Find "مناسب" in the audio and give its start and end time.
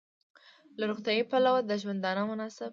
2.31-2.69